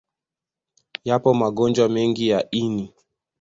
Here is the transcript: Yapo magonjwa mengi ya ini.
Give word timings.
Yapo 1.05 1.33
magonjwa 1.33 1.89
mengi 1.89 2.27
ya 2.29 2.39
ini. 2.61 2.93